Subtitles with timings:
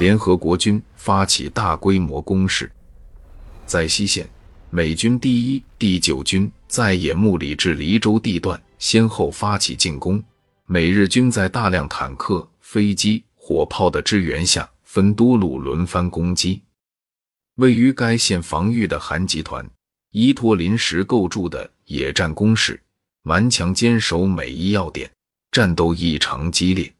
[0.00, 2.72] 联合国军发起大规模攻势。
[3.66, 4.26] 在西线，
[4.70, 10.24] 美军第一、第九军在野木里至黎州地段先后发起进攻，
[10.64, 16.62] 美日军在大量坦克、飞机、火炮的支援下，分多路轮番攻击。
[17.56, 19.68] 位于该线防御的韩集团
[20.12, 22.80] 依托临时构筑的野战工事，
[23.24, 25.10] 顽强坚守每一要点，
[25.52, 26.90] 战斗异常激烈。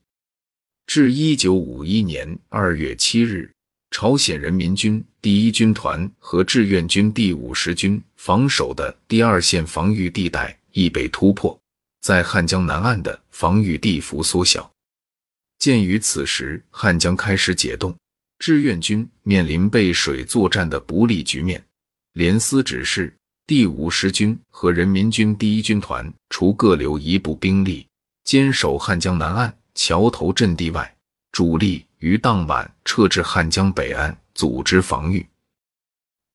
[0.91, 3.49] 至一九五一年二月七日，
[3.93, 11.57] 朝鲜人民军第一军团和志愿军第五十军防守的第二线防御地带亦被突破，
[12.01, 14.69] 在汉江南岸的防御地幅缩小。
[15.61, 17.95] 鉴于此时汉江开始解冻。
[18.41, 21.65] 志愿军面临背水作战的不利局面，
[22.15, 23.15] 连司指示
[23.47, 27.87] 第五十军和人民军第一军团，除各留一部兵力
[28.25, 30.97] 坚守汉江南岸桥头阵地外，
[31.33, 35.27] 主力于当晚撤至汉江北岸组织防御。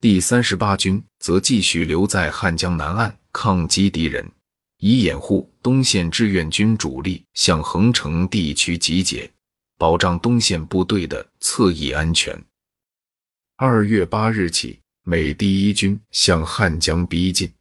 [0.02, 4.30] 第三十八军则继续留在汉江南岸抗击敌人，
[4.78, 9.32] 以掩护东线志愿军主力向横城地区集结。
[9.78, 12.42] 保障东线部队的侧翼安全。
[13.58, 17.52] 二月八日起，美第一军向汉江逼近。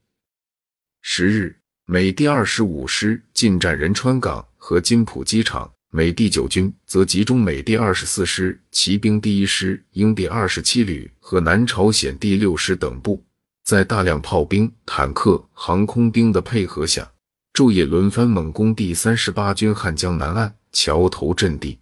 [1.03, 13.23] 十日，美第二十五师进占仁川港和金浦机场，美第九军则集中美第二十四师骑兵第一师、英第二十七旅和南朝鲜第六师等部，
[13.63, 17.13] 在大量炮兵、坦克、航空兵的配合下，
[17.53, 21.79] 昼夜轮番猛攻第三十八军汉江南岸桥头阵地。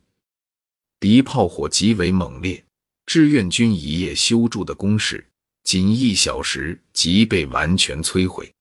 [0.98, 2.64] 敌炮火极为猛烈，
[3.06, 5.24] 志愿军一夜修筑的工事，
[5.62, 8.52] 仅一小时即被完全摧毁。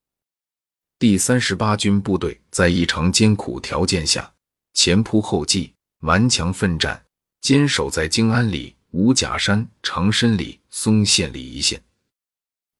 [1.02, 4.32] 第三十八军部队在异常艰苦条件下
[4.76, 7.04] 前仆后继，顽强奋战，
[7.42, 11.82] 坚守在京安里、五甲山、长申里、松县里一线，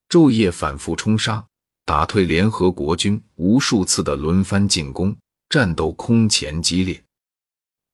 [0.08, 1.44] 昼夜反复冲杀，
[1.84, 5.18] 打退联合国军无数次的轮番进攻，
[5.50, 7.04] 战斗空前激烈。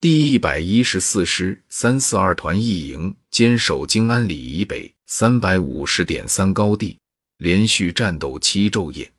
[0.02, 7.00] 第一百一十四师三四二团一营坚守京安里以北三百五十点三高地，
[7.38, 9.10] 连续战斗七昼夜。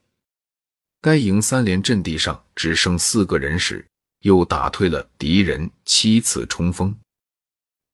[1.00, 3.86] 该营三连阵地上只剩四个人时，
[4.20, 6.94] 又打退了敌人七次冲锋。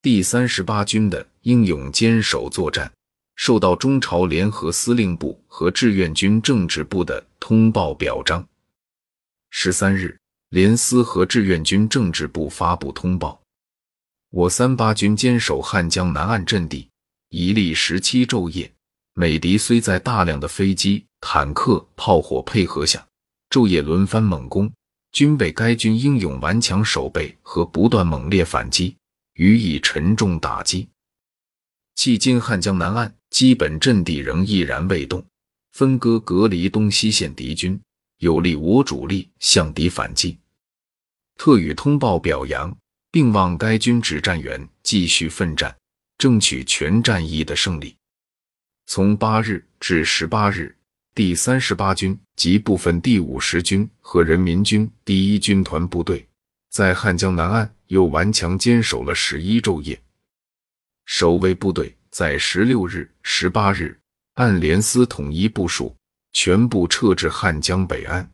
[0.03, 2.93] 第三十八军的英勇坚守作战，
[3.37, 8.47] 受到中朝联合司令部和志愿军政治部的通报表彰。
[9.51, 10.19] 十三日。
[10.51, 13.43] 联司和志愿军政治部发布通报：
[14.31, 16.89] 我三八军坚守汉江南岸阵地，
[17.31, 18.71] 一历十七昼夜。
[19.15, 23.05] 美敌虽在大量的飞机、坦克、炮火配合下，
[23.49, 24.71] 昼夜轮番猛攻，
[25.11, 28.95] 均被该军英勇顽强守备和不断猛烈反击
[29.33, 30.87] 予以沉重打击。
[31.97, 35.25] 迄今汉江南岸基本阵地仍毅然未动，
[35.73, 37.81] 分割隔离东西线敌军，
[38.19, 40.39] 有利我主力向敌反击。
[41.39, 42.77] 特予通报表扬，
[43.11, 45.75] 并望该军指战员继续奋战，
[46.19, 47.97] 争取全战役的胜利。
[48.87, 50.77] 从八日至十八日，
[51.15, 56.27] 第三十八军及部分第五十军和人民军第一军团部队
[56.71, 60.01] 在汉江南岸又顽强坚守了十一昼夜。
[61.07, 63.97] 守卫部队在十六日、十八日
[64.35, 65.95] 按联司统一部署，
[66.33, 68.29] 全部撤至汉江北岸。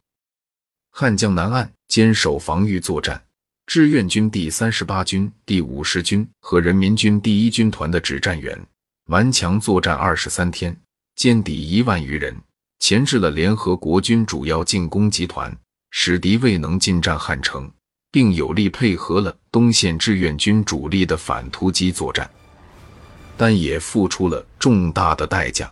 [0.90, 1.70] 汉江南岸。
[1.90, 3.20] 坚守防御作战，
[3.66, 8.56] 志愿军第三十八军、第五十军和人民军第一军团的指战员
[9.06, 10.80] 顽强作战二十三天，
[11.16, 12.40] 歼敌一万余人，
[12.80, 15.54] 钳制了联合国军主要进攻集团，
[15.90, 17.70] 使敌未能进占汉城，
[18.10, 22.28] 并有力配合了东线志愿军主力的反突击作战，
[23.36, 25.70] 但也付出了重大的代价。